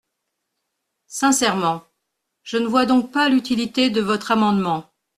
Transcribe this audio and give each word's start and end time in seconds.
Sincèrement, 1.05 1.83
je 2.41 2.57
ne 2.57 2.65
vois 2.65 2.87
donc 2.87 3.11
pas 3.11 3.29
l’utilité 3.29 3.91
de 3.91 4.01
votre 4.01 4.31
amendement. 4.31 4.89